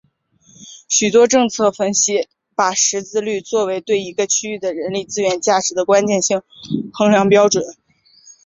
[0.87, 6.41] 许多政策分析把识字率作为对一个区域的人力资本价值的关键性
[6.91, 7.63] 衡量标准。